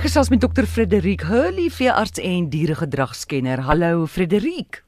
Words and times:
Gesels 0.00 0.30
met 0.32 0.40
dokter 0.40 0.64
Frederik 0.64 1.20
Hurley, 1.28 1.68
veearts 1.68 2.16
en 2.24 2.48
dieregedragskenner. 2.48 3.60
Hallo 3.66 4.06
Frederik. 4.08 4.80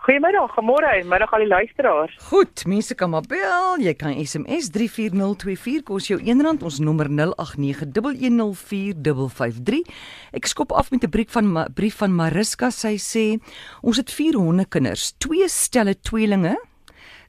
Goeiemiddag, 0.00 0.56
môre, 0.64 1.04
middag 1.04 1.28
al 1.36 1.44
die 1.44 1.50
luisteraars. 1.50 2.16
Goed, 2.30 2.64
mense 2.64 2.96
kan 2.96 3.12
maar 3.12 3.28
bel. 3.28 3.84
Jy 3.84 3.92
kan 4.00 4.16
SMS 4.16 4.72
34024 4.72 5.84
kos 5.84 6.08
jou 6.08 6.16
R1 6.24 6.56
ons 6.56 6.80
nommer 6.80 7.12
0891104553. 7.12 9.84
Ek 10.40 10.48
skop 10.48 10.72
af 10.72 10.88
met 10.90 11.04
'n 11.04 11.12
brief 11.12 11.36
van 11.36 11.68
brief 11.74 11.96
van 12.00 12.14
Mariska. 12.14 12.70
Sy 12.70 12.96
sê 12.96 13.38
ons 13.82 13.96
het 13.96 14.10
4 14.10 14.34
hondekinders, 14.40 15.12
twee 15.18 15.48
stelle 15.48 16.00
tweelinge 16.00 16.56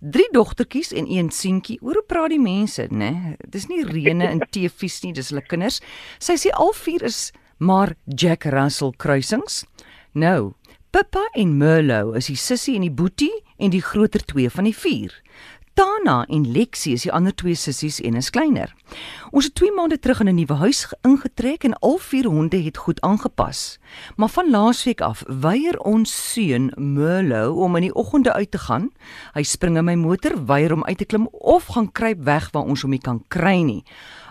drie 0.02 0.28
dogtertjies 0.34 0.92
en 0.98 1.06
een 1.10 1.30
seentjie. 1.32 1.78
Oor 1.82 2.02
hoe 2.02 2.08
praat 2.08 2.34
die 2.34 2.42
mense, 2.42 2.88
né? 2.90 3.38
Dis 3.54 3.70
nie 3.70 3.84
rene 3.86 4.30
in 4.34 4.42
TV's 4.50 5.02
nie, 5.06 5.14
dis 5.14 5.30
hulle 5.30 5.46
kinders. 5.46 5.80
Sy 6.20 6.38
sê 6.42 6.54
al 6.58 6.74
vier 6.78 7.06
is 7.08 7.30
maar 7.62 7.94
Jack 8.06 8.48
Russell 8.50 8.96
kruisings. 8.98 9.62
Nou, 10.18 10.54
Pippa 10.92 11.28
en 11.38 11.54
Merlo 11.60 12.16
is 12.20 12.28
die 12.28 12.40
sussie 12.40 12.76
en 12.76 12.84
die 12.84 12.92
boetie 12.92 13.32
en 13.62 13.72
die 13.72 13.84
groter 13.86 14.26
twee 14.28 14.50
van 14.52 14.68
die 14.68 14.76
vier. 14.76 15.14
Tana 15.82 16.28
en 16.30 16.44
Lexie 16.46 16.94
is 16.94 17.08
die 17.08 17.12
ander 17.12 17.34
twee 17.34 17.58
sissies 17.58 17.96
en 18.06 18.20
is 18.20 18.28
kleiner. 18.30 18.70
Ons 19.34 19.48
het 19.48 19.56
2 19.58 19.72
maande 19.74 19.98
terug 19.98 20.20
in 20.22 20.30
'n 20.30 20.36
nuwe 20.38 20.54
huis 20.62 20.82
ingetrek 21.02 21.64
en 21.64 21.74
al 21.80 21.98
vier 21.98 22.28
honde 22.30 22.62
het 22.62 22.78
goed 22.78 23.02
aangepas. 23.02 23.80
Maar 24.16 24.30
van 24.30 24.50
laasweek 24.50 25.02
af 25.02 25.24
weier 25.28 25.80
ons 25.80 26.34
seun 26.34 26.72
Merlo 26.78 27.54
om 27.64 27.76
in 27.76 27.82
die 27.82 27.96
oggende 27.96 28.34
uit 28.34 28.52
te 28.52 28.58
gaan. 28.58 28.92
Hy 29.34 29.44
spring 29.44 29.78
in 29.78 29.86
my 29.86 29.96
motor, 29.96 30.46
weier 30.46 30.74
om 30.74 30.84
uit 30.84 30.98
te 30.98 31.06
klim 31.06 31.28
of 31.32 31.66
gaan 31.66 31.92
kruip 31.92 32.24
weg 32.24 32.52
waar 32.52 32.64
ons 32.64 32.82
hom 32.82 32.92
nie 32.92 33.02
kan 33.02 33.24
kry 33.28 33.62
nie. 33.62 33.84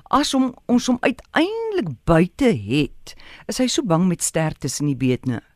As 0.04 0.32
hom 0.32 0.54
ons 0.66 0.86
hom 0.86 0.98
uiteindelik 1.00 1.88
buite 2.04 2.54
het, 2.54 3.14
is 3.46 3.58
hy 3.58 3.66
so 3.66 3.82
bang 3.82 4.06
met 4.06 4.22
ster 4.22 4.54
tussen 4.58 4.86
die 4.86 4.96
bene. 4.96 5.49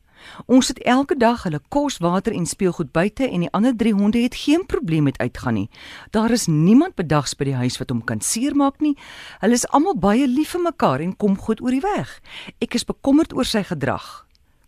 Ons 0.47 0.69
het 0.69 0.79
elke 0.83 1.17
dag 1.17 1.43
hulle 1.43 1.61
kos, 1.69 1.99
water 1.99 2.33
en 2.33 2.47
speelgoed 2.47 2.93
buite 2.93 3.29
en 3.29 3.41
die 3.47 3.53
ander 3.53 3.77
3 3.77 3.93
honde 3.93 4.23
het 4.23 4.35
geen 4.35 4.67
probleem 4.67 5.05
met 5.09 5.19
uitgaan 5.19 5.55
nie. 5.55 5.69
Daar 6.11 6.31
is 6.31 6.47
niemand 6.47 6.95
bedags 6.95 7.35
by 7.35 7.45
die 7.45 7.59
huis 7.59 7.79
wat 7.79 7.91
hom 7.91 8.05
kan 8.05 8.21
seermaak 8.21 8.81
nie. 8.81 8.97
Hulle 9.41 9.55
is 9.55 9.69
almal 9.71 9.99
baie 9.99 10.27
lief 10.27 10.55
vir 10.57 10.67
mekaar 10.71 11.01
en 11.01 11.17
kom 11.17 11.39
goed 11.39 11.61
oor 11.61 11.75
die 11.75 11.85
weg. 11.85 12.21
Ek 12.61 12.75
is 12.75 12.85
bekommerd 12.85 13.35
oor 13.35 13.45
sy 13.45 13.63
gedrag. 13.63 14.27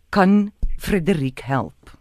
Kan 0.09 0.51
Frederik 0.77 1.39
help? 1.39 1.97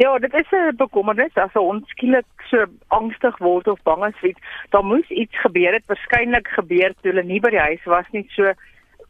Ja, 0.00 0.18
dit 0.18 0.34
is 0.34 0.50
'n 0.50 0.76
bekommernis 0.76 1.34
as 1.34 1.52
ons 1.54 1.88
skielik 1.88 2.24
so 2.48 2.64
angstig 2.88 3.38
word 3.38 3.68
of 3.68 3.82
bang 3.82 4.04
is 4.06 4.16
vir 4.20 4.30
iets. 4.30 4.40
Daar 4.70 4.84
moes 4.84 5.08
iets 5.08 5.40
gebeur 5.40 5.72
het, 5.72 5.84
waarskynlik 5.86 6.48
gebeur 6.48 6.94
toe 6.94 7.10
hulle 7.10 7.22
nie 7.22 7.40
by 7.40 7.50
die 7.50 7.66
huis 7.68 7.84
was 7.84 8.06
nie. 8.12 8.26
So 8.30 8.54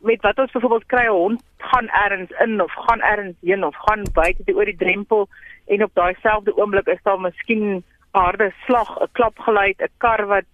met 0.00 0.22
wat 0.22 0.38
ons 0.38 0.52
byvoorbeeld 0.52 0.86
kry 0.86 1.06
'n 1.06 1.18
hond 1.22 1.42
gaan 1.58 1.88
ergens 1.88 2.30
in 2.30 2.62
of 2.62 2.72
gaan 2.72 3.00
ergens 3.00 3.36
heen 3.40 3.64
of 3.64 3.76
gaan 3.76 4.02
buite 4.12 4.44
te 4.44 4.54
oor 4.54 4.64
die 4.64 4.76
drempel 4.76 5.28
en 5.66 5.82
op 5.82 5.94
daai 5.94 6.14
selfde 6.22 6.56
oomblik 6.56 6.86
is 6.86 7.02
daar 7.02 7.20
miskien 7.20 7.64
'n 7.76 7.84
harde 8.12 8.52
slag, 8.64 9.00
'n 9.00 9.12
klapgeluid, 9.12 9.82
'n 9.82 9.92
kar 9.98 10.26
wat 10.26 10.50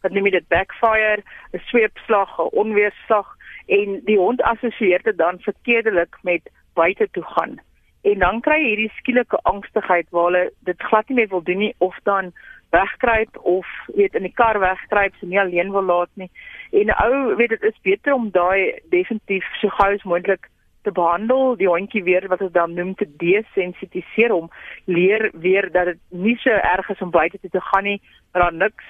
wat 0.00 0.12
neem 0.12 0.30
dit 0.30 0.48
backfire, 0.48 1.22
'n 1.52 1.62
sweepslag, 1.66 2.38
'n 2.38 2.54
onweerslag 2.62 3.36
en 3.66 4.00
die 4.04 4.18
hond 4.18 4.42
assosieer 4.42 5.02
dit 5.02 5.18
dan 5.18 5.38
verkeerdelik 5.40 6.18
met 6.22 6.50
buite 6.74 7.08
toe 7.10 7.22
gaan. 7.24 7.60
En 8.02 8.18
dan 8.18 8.40
kry 8.40 8.58
jy 8.60 8.68
hierdie 8.68 8.92
skielike 8.96 9.38
angstigheid 9.42 10.06
waar 10.10 10.24
hulle 10.24 10.52
dit 10.68 10.82
glad 10.82 11.08
nie 11.08 11.16
meer 11.16 11.28
wil 11.28 11.42
doen 11.42 11.58
nie 11.58 11.74
of 11.78 11.96
dan 12.02 12.32
wegkruip 12.70 13.38
of 13.42 13.66
weet 13.94 14.14
in 14.14 14.22
die 14.22 14.34
kar 14.34 14.58
wegkruip, 14.60 15.14
so 15.20 15.26
nie 15.26 15.40
alleen 15.40 15.72
wil 15.72 15.86
laat 15.86 16.10
nie. 16.14 16.30
En 16.72 16.92
ou 16.96 17.36
weet 17.36 17.54
dit 17.54 17.62
is 17.62 17.80
beter 17.82 18.14
om 18.14 18.30
daai 18.30 18.80
definitief 18.90 19.46
so 19.60 19.68
gou 19.68 19.94
as 19.94 20.04
moontlik 20.04 20.50
te 20.86 20.92
behandel, 20.94 21.56
die 21.58 21.68
hondjie 21.68 22.04
weer 22.06 22.28
wat 22.30 22.42
ons 22.46 22.52
dan 22.54 22.74
noem 22.78 22.94
te 22.94 23.08
desensitiseer 23.18 24.32
om 24.32 24.50
leer 24.84 25.30
weer 25.34 25.66
dat 25.74 25.90
dit 25.90 26.02
nie 26.10 26.36
so 26.42 26.50
erg 26.50 26.90
is 26.94 27.02
om 27.02 27.10
buite 27.10 27.40
te 27.42 27.62
gaan 27.70 27.88
nie, 27.90 27.98
dat 28.32 28.42
daar 28.42 28.54
niks 28.54 28.84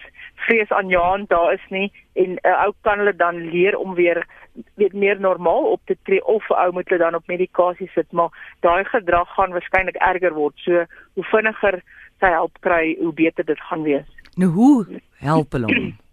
vrees 0.47 0.73
aan 0.77 0.93
jaan 0.93 1.25
daar 1.33 1.53
is 1.53 1.65
nie 1.71 1.89
en 2.15 2.37
'n 2.37 2.39
uh, 2.43 2.65
ou 2.65 2.73
kan 2.81 2.99
hulle 2.99 3.17
dan 3.17 3.37
leer 3.51 3.77
om 3.77 3.95
weer 3.95 4.27
weet 4.75 4.93
meer 4.93 5.21
normaal 5.21 5.65
op 5.73 5.81
te 5.85 5.97
tree 6.03 6.25
of 6.25 6.51
ou 6.51 6.73
moet 6.73 6.89
hulle 6.89 7.05
dan 7.05 7.15
op 7.15 7.27
medikasie 7.27 7.91
sit, 7.95 8.13
maar 8.13 8.31
daai 8.61 8.85
gedrag 8.85 9.29
gaan 9.35 9.53
waarskynlik 9.53 9.97
erger 9.97 10.35
word. 10.35 10.57
So 10.57 10.85
hoe 11.15 11.25
vinniger 11.25 11.83
sy 12.21 12.31
help 12.33 12.59
kry, 12.61 12.97
hoe 13.01 13.13
beter 13.13 13.45
dit 13.45 13.61
gaan 13.61 13.83
wees. 13.83 14.09
Nou 14.37 14.51
hoe 14.51 15.01
help 15.19 15.53
hulle 15.53 15.73
hom? 15.73 15.95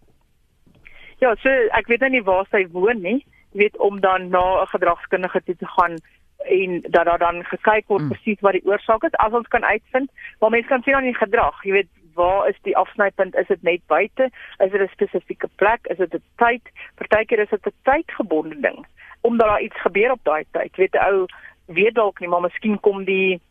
Ja, 1.24 1.30
so 1.40 1.48
ek 1.72 1.88
weet 1.88 2.02
nou 2.04 2.10
nie 2.12 2.24
waar 2.28 2.44
sy 2.52 2.66
woon 2.74 3.00
nie. 3.00 3.22
Jy 3.56 3.60
weet 3.62 3.78
om 3.80 4.02
dan 4.04 4.28
na 4.28 4.64
'n 4.64 4.72
gedragskundige 4.76 5.40
toe 5.46 5.56
te 5.56 5.68
gaan 5.76 5.96
en 6.44 6.82
dat 6.82 7.06
daar 7.06 7.20
dan 7.20 7.44
gekyk 7.44 7.88
word 7.88 8.02
mm. 8.02 8.10
presies 8.10 8.42
wat 8.44 8.58
die 8.58 8.66
oorsaak 8.68 9.04
is 9.08 9.16
as 9.24 9.32
ons 9.32 9.48
kan 9.48 9.64
uitvind. 9.64 10.12
Maar 10.40 10.50
mense 10.50 10.68
kan 10.68 10.84
sien 10.84 10.96
aan 10.96 11.08
die 11.08 11.16
gedrag, 11.16 11.64
jy 11.64 11.72
weet, 11.72 11.92
waar 12.14 12.50
is 12.50 12.60
die 12.68 12.76
afsnypunt? 12.78 13.36
Is 13.36 13.48
dit 13.48 13.64
net 13.64 13.82
buite? 13.88 14.30
Is 14.60 14.72
dit 14.72 14.82
'n 14.82 14.92
spesifieke 14.92 15.48
plek? 15.56 15.88
Is 15.88 15.98
dit 15.98 16.14
'n 16.14 16.24
tyd? 16.36 16.62
Partykeer 16.96 17.40
is 17.40 17.50
dit 17.50 17.66
'n 17.66 17.80
tydgebonde 17.84 18.60
ding 18.60 18.86
omdat 19.24 19.48
daar 19.48 19.62
iets 19.62 19.82
gebeur 19.82 20.12
op 20.12 20.20
daai 20.24 20.44
tyd. 20.52 20.76
Jy 20.76 20.84
weet 20.84 20.96
'n 20.96 21.06
ou 21.08 21.26
weet 21.66 21.96
dalk 21.96 22.20
nie, 22.20 22.30
maar 22.30 22.42
miskien 22.42 22.80
kom 22.80 23.04
die 23.04 23.42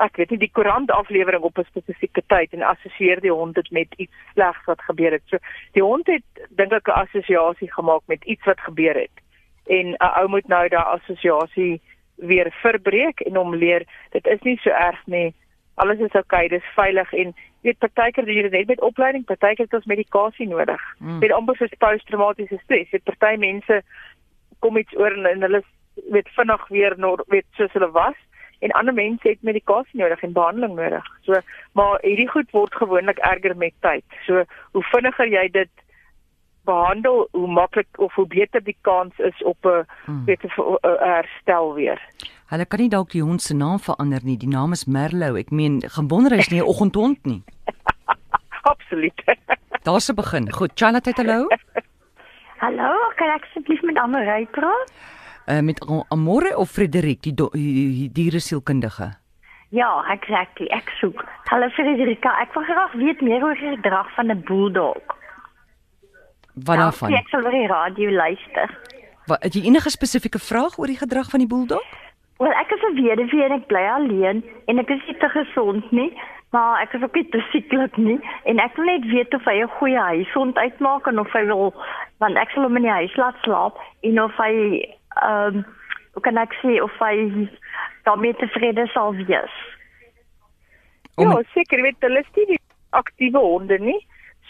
ek 0.00 0.16
weet 0.20 0.30
nie 0.34 0.40
die 0.44 0.52
koerant 0.56 0.90
aflewering 0.90 1.42
op 1.44 1.58
'n 1.58 1.68
spesifieke 1.68 2.22
tyd 2.26 2.52
en 2.52 2.62
assosieer 2.62 3.20
die 3.20 3.32
hond 3.32 3.54
dit 3.54 3.70
met 3.70 3.94
iets 3.96 4.16
slegs 4.32 4.64
wat 4.66 4.82
gebeur 4.82 5.12
het. 5.12 5.22
So 5.26 5.38
die 5.72 5.82
hond 5.82 6.06
het 6.06 6.24
dink 6.48 6.72
ek 6.72 6.88
'n 6.88 7.00
assosiasie 7.04 7.72
gemaak 7.72 8.02
met 8.06 8.24
iets 8.24 8.44
wat 8.44 8.60
gebeur 8.60 8.94
het. 8.94 9.16
En 9.66 9.86
'n 9.92 9.96
ou 9.98 10.28
moet 10.28 10.48
nou 10.48 10.68
daai 10.68 10.84
assosiasie 10.84 11.80
weer 12.16 12.52
verbreek 12.62 13.20
en 13.20 13.36
hom 13.36 13.54
leer 13.54 13.84
dit 14.10 14.26
is 14.26 14.40
nie 14.42 14.58
so 14.62 14.70
erg 14.70 15.06
nie. 15.06 15.34
Alles 15.74 15.98
is 15.98 16.12
oukei, 16.12 16.44
okay, 16.44 16.48
dis 16.48 16.74
veilig 16.74 17.12
en 17.12 17.34
weet 17.62 17.78
partykeer 17.78 18.24
doen 18.24 18.34
jy 18.34 18.42
dit 18.42 18.52
net 18.52 18.66
met 18.66 18.80
opleiding, 18.80 19.24
partykeer 19.24 19.64
het 19.64 19.74
ons 19.74 19.84
medikasie 19.84 20.48
nodig. 20.48 20.82
Mm. 20.98 21.18
Met 21.18 21.32
amper 21.32 21.56
so 21.56 21.66
posttraumatiese 21.78 22.58
stres. 22.62 22.90
Dit 22.90 23.04
party 23.04 23.36
mense 23.36 23.82
kom 24.58 24.76
iets 24.76 24.96
oor 24.96 25.12
en, 25.12 25.26
en 25.26 25.40
hulle 25.40 25.62
weet 26.10 26.28
vinnig 26.28 26.68
weer 26.68 26.94
weet 27.26 27.46
soos 27.56 27.72
hulle 27.72 27.90
was 27.90 28.16
en 28.60 28.70
ander 28.70 28.94
mense 28.94 29.28
het 29.28 29.42
medikasie 29.42 30.00
nodig 30.00 30.22
en 30.22 30.32
behandeling 30.32 30.74
nodig. 30.74 31.06
So 31.26 31.40
maar 31.72 31.98
hierdie 32.02 32.28
goed 32.28 32.50
word 32.50 32.74
gewoonlik 32.74 33.18
erger 33.18 33.56
met 33.56 33.74
tyd. 33.80 34.04
So 34.26 34.44
hoe 34.72 34.84
vinniger 34.92 35.28
jy 35.28 35.48
dit 35.52 35.72
behandel, 36.68 37.28
hoe 37.32 37.48
maklik 37.48 37.98
of 37.98 38.14
hoe 38.14 38.26
beter 38.26 38.62
die 38.64 38.76
kans 38.80 39.18
is 39.18 39.42
op 39.42 39.64
'n 39.64 39.86
hmm. 40.04 40.24
beter 40.24 40.50
herstel 40.82 41.74
weer. 41.74 42.00
Hulle 42.50 42.66
kan 42.66 42.80
nie 42.80 42.88
dalk 42.88 43.10
die 43.10 43.22
hond 43.22 43.42
se 43.42 43.54
naam 43.54 43.78
verander 43.78 44.20
nie. 44.24 44.36
Die 44.36 44.48
naam 44.48 44.72
is 44.72 44.84
Merlou. 44.84 45.38
Ek 45.38 45.50
meen, 45.50 45.82
Gambonder 45.86 46.32
is 46.32 46.48
nie 46.48 46.60
'n 46.60 46.66
oggendhond 46.66 47.24
nie. 47.24 47.42
Absoluut. 48.72 49.22
Daar's 49.86 50.10
'n 50.10 50.14
begin. 50.14 50.52
Goed, 50.52 50.70
Charlotte, 50.74 51.12
hallo. 51.16 51.46
Hallo, 52.58 52.92
kan 53.16 53.28
ek 53.28 53.44
asseblief 53.44 53.82
met 53.82 53.96
Amorey 53.96 54.46
praat? 54.50 54.92
Uh, 55.46 55.60
met 55.60 56.04
Amore 56.08 56.56
of 56.56 56.70
Frederik 56.70 57.22
die, 57.22 57.34
die 57.34 58.10
diere 58.12 58.40
sielkundige? 58.40 59.12
Ja, 59.70 60.04
exactly. 60.10 60.66
Ek 60.74 60.90
soek. 60.98 61.22
Hallo 61.46 61.68
Frederika, 61.68 62.34
ek 62.42 62.54
wil 62.54 62.66
graag 62.66 62.92
weet 62.98 63.20
meer 63.22 63.44
oor 63.44 63.54
die 63.54 63.76
gedrag 63.76 64.08
van 64.14 64.30
'n 64.30 64.42
bulldog. 64.42 64.98
Wat 66.54 66.76
daarvan? 66.76 67.14
Ek 67.14 67.28
sal 67.28 67.42
weer 67.42 67.68
radio 67.68 68.10
luister. 68.10 68.78
Wat 69.26 69.42
het 69.42 69.54
jy 69.54 69.62
enige 69.64 69.90
spesifieke 69.90 70.38
vraag 70.38 70.78
oor 70.78 70.86
die 70.86 70.98
gedrag 70.98 71.30
van 71.30 71.38
die 71.38 71.48
bulldog? 71.48 71.86
Wel, 72.38 72.52
ek 72.52 72.70
is 72.70 72.82
'n 72.82 72.94
weduwee 72.94 73.44
en 73.44 73.52
ek 73.52 73.66
bly 73.66 73.86
alleen 73.86 74.44
en 74.66 74.78
ek 74.78 74.90
is 74.90 75.06
nie 75.06 75.16
te 75.18 75.28
gesond 75.28 75.90
nie. 75.90 76.12
Maar 76.50 76.80
ek 76.82 76.92
is 76.92 77.02
ook 77.02 77.14
nie 77.14 77.28
te 77.28 77.40
sieklik 77.52 77.96
nie 77.96 78.18
en 78.44 78.58
ek 78.58 78.76
wil 78.76 78.84
net 78.84 79.04
weet 79.06 79.34
of 79.34 79.44
hy 79.44 79.62
'n 79.62 79.68
goeie 79.78 79.98
huishond 79.98 80.56
uitmaak 80.56 81.06
en 81.06 81.18
of 81.18 81.32
hy 81.32 81.44
wil 81.46 81.74
want 82.18 82.36
ek 82.36 82.50
sal 82.50 82.62
hom 82.62 82.76
in 82.76 82.82
die 82.82 82.90
huis 82.90 83.16
laat 83.16 83.36
slaap 83.42 83.78
en 84.00 84.22
of 84.22 84.36
hy 84.36 84.82
ehm 85.16 85.56
um, 85.56 85.64
hoe 86.12 86.22
kan 86.22 86.36
ek 86.36 86.54
sê 86.62 86.80
of 86.82 86.94
hy 86.98 87.48
daarmee 88.04 88.34
tevrede 88.34 88.86
sal 88.90 89.14
wees? 89.14 89.52
Ja, 91.20 91.36
seker, 91.54 91.82
weet 91.82 92.00
hulle 92.00 92.20
is 92.24 92.32
nie 92.36 92.58
aktiewe 92.90 93.38
honde 93.38 93.78
nie. 93.78 93.98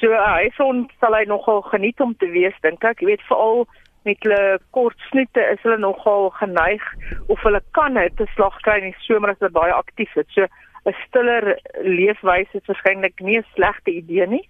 So 0.00 0.12
uh, 0.17 0.37
hy 0.38 0.49
son 0.56 0.87
sal 1.00 1.17
hy 1.17 1.26
nogal 1.29 1.61
geniet 1.69 2.00
om 2.00 2.14
te 2.17 2.31
wees 2.32 2.56
dink 2.64 2.85
ek. 2.85 3.02
Jy 3.02 3.11
weet 3.12 3.26
veral 3.29 3.67
met 4.08 4.23
hulle 4.25 4.58
kort 4.73 4.96
snoete 5.11 5.43
is 5.52 5.61
hulle 5.67 5.76
nogal 5.82 6.31
geneig 6.38 6.85
of 7.29 7.43
hulle 7.44 7.61
kan 7.76 7.99
dit 8.00 8.20
'n 8.20 8.32
slag 8.35 8.56
kry 8.64 8.79
in 8.81 8.88
die 8.90 9.05
somer 9.05 9.35
as 9.35 9.40
hulle 9.40 9.52
baie 9.52 9.75
aktief 9.76 10.17
is. 10.17 10.31
So 10.32 10.46
'n 10.87 10.96
stiller 11.05 11.58
leefwyse 11.85 12.55
is 12.56 12.69
waarskynlik 12.70 13.20
nie 13.20 13.38
'n 13.38 13.50
slegte 13.55 13.93
idee 13.93 14.26
nie. 14.26 14.46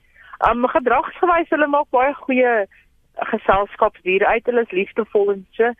Um 0.50 0.67
gedragsgewys 0.67 1.50
hulle 1.50 1.67
maak 1.67 1.90
baie 1.90 2.14
goeie 2.14 2.67
geselskapsdiere 3.15 4.27
uit. 4.27 4.47
Hulle 4.47 4.62
is 4.62 4.71
liefdevol 4.71 5.33
en 5.33 5.47
so. 5.51 5.73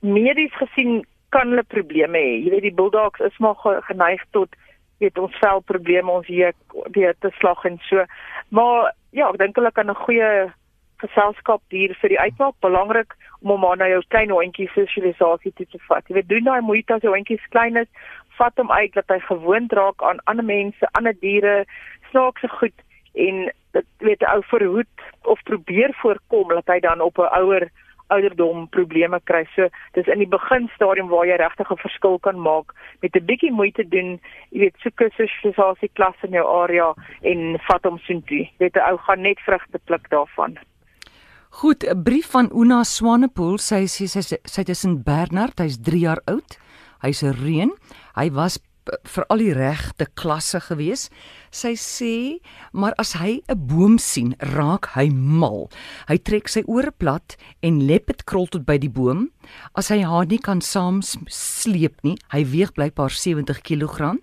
Medies 0.00 0.54
gesien 0.56 1.04
kan 1.28 1.48
hulle 1.48 1.62
probleme 1.62 2.18
hê. 2.18 2.32
Jy 2.44 2.50
weet 2.50 2.68
die 2.68 2.74
bulldogs 2.74 3.20
is 3.20 3.38
maar 3.38 3.56
geneig 3.86 4.24
tot 4.30 4.54
weet 5.00 5.18
ons 5.18 5.36
vel 5.40 5.60
probleme 5.64 6.12
ons 6.12 6.26
hier 6.28 6.52
weer 6.92 7.14
te 7.18 7.30
slag 7.38 7.64
en 7.64 7.78
so. 7.88 8.04
Maar 8.48 8.92
ja, 9.16 9.30
ek 9.30 9.38
dink 9.40 9.56
hulle 9.56 9.72
kan 9.72 9.90
'n 9.90 10.04
goeie 10.04 10.52
geselskapdier 11.00 11.94
vir 12.00 12.08
die 12.08 12.20
uitmaak 12.20 12.54
belangrik 12.60 13.16
om 13.40 13.50
hom 13.54 13.64
aan 13.64 13.88
jou 13.88 14.02
klein 14.08 14.30
hondjie 14.30 14.68
sosialisasie 14.74 15.52
toe 15.56 15.66
te 15.66 15.78
vat. 15.88 16.04
Jy 16.08 16.14
weet 16.14 16.28
doen 16.28 16.44
daai 16.44 16.60
moeite 16.60 16.94
as 16.94 17.02
jou 17.02 17.14
hondjie 17.14 17.40
klein 17.54 17.76
is, 17.76 17.88
vat 18.38 18.56
hom 18.56 18.70
uit 18.70 18.92
dat 18.94 19.08
hy 19.08 19.18
gewoond 19.28 19.72
raak 19.72 20.02
aan 20.02 20.20
ander 20.24 20.44
mense, 20.44 20.88
ander 20.92 21.16
diere, 21.20 21.64
snaakse 22.10 22.48
goed 22.48 22.76
en 23.14 23.50
dit 23.72 23.86
weet 23.98 24.22
'n 24.22 24.32
ou 24.36 24.42
verhoed 24.42 24.96
of 25.22 25.42
probeer 25.42 25.94
voorkom 26.02 26.48
dat 26.48 26.66
hy 26.66 26.80
dan 26.80 27.00
op 27.00 27.18
'n 27.18 27.32
ouer 27.40 27.70
ouderdom 28.10 28.68
probleme 28.74 29.20
kry. 29.24 29.44
So 29.54 29.68
dis 29.96 30.08
in 30.10 30.22
die 30.22 30.30
beginstadium 30.30 31.10
waar 31.12 31.26
jy 31.28 31.36
regtig 31.40 31.70
'n 31.70 31.82
verskil 31.84 32.18
kan 32.18 32.38
maak 32.38 32.74
met 33.02 33.16
'n 33.16 33.26
bietjie 33.26 33.52
moeite 33.52 33.88
doen. 33.88 34.20
Jy 34.50 34.58
weet, 34.60 34.76
soek 34.82 35.00
'n 35.00 35.10
sosialisasie 35.16 35.90
klas 35.94 36.18
in 36.22 36.32
jou 36.32 36.46
area 36.62 36.94
en 37.22 37.58
vat 37.68 37.84
hom 37.84 37.98
soontoe. 37.98 38.48
Weet 38.58 38.76
'n 38.76 38.90
ou 38.90 38.96
gaan 38.98 39.22
net 39.22 39.38
vrugte 39.40 39.78
pluk 39.84 40.10
daarvan. 40.10 40.58
Goed, 41.50 41.84
'n 41.84 42.02
brief 42.02 42.30
van 42.30 42.50
Una 42.54 42.84
Swanepoel. 42.84 43.58
Sy 43.58 43.86
sê 43.86 44.06
sy, 44.06 44.20
sy, 44.20 44.36
sy 44.44 44.62
is 44.66 44.84
in 44.84 45.02
Bernard. 45.02 45.58
Hy's 45.58 45.78
3 45.82 45.98
jaar 45.98 46.20
oud. 46.26 46.58
Hy's 47.02 47.22
'n 47.22 47.34
reën. 47.34 47.70
Hy 48.14 48.30
was 48.30 48.58
vir 48.86 49.26
al 49.28 49.42
die 49.42 49.52
regte 49.54 50.06
klasse 50.14 50.60
gewees. 50.60 51.08
Sy 51.50 51.74
sê, 51.78 52.14
maar 52.72 52.94
as 52.98 53.12
hy 53.20 53.42
'n 53.48 53.66
boom 53.66 53.98
sien, 53.98 54.34
raak 54.38 54.94
hy 54.94 55.08
mal. 55.10 55.70
Hy 56.08 56.18
trek 56.18 56.48
sy 56.48 56.62
ore 56.66 56.90
plat 56.90 57.36
en 57.62 57.86
lep 57.86 58.06
dit 58.06 58.24
krol 58.24 58.46
tot 58.46 58.64
by 58.64 58.78
die 58.78 58.88
boom. 58.90 59.30
As 59.74 59.88
hy 59.88 60.02
haar 60.02 60.26
nie 60.26 60.38
kan 60.38 60.60
saam 60.60 61.02
sleep 61.02 62.02
nie, 62.02 62.16
hy 62.32 62.44
weeg 62.44 62.72
blykbaar 62.74 63.10
70 63.10 63.62
kg. 63.62 64.18